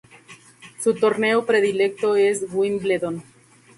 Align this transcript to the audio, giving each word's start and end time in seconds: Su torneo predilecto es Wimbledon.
Su 0.79 0.95
torneo 0.95 1.45
predilecto 1.45 2.15
es 2.15 2.43
Wimbledon. 2.51 3.21